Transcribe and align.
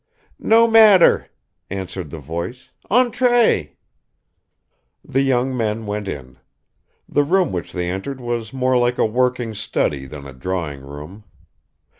"No 0.39 0.67
matter," 0.67 1.27
answered 1.69 2.09
the 2.09 2.17
voice. 2.17 2.71
"Entrez." 2.89 3.67
The 5.05 5.21
young 5.21 5.55
men 5.55 5.85
went 5.85 6.07
in. 6.07 6.37
The 7.07 7.23
room 7.23 7.51
which 7.51 7.71
they 7.71 7.87
entered 7.87 8.19
was 8.19 8.51
more 8.51 8.79
like 8.79 8.97
a 8.97 9.05
working 9.05 9.53
study 9.53 10.07
than 10.07 10.25
a 10.25 10.33
drawing 10.33 10.81
room. 10.81 11.25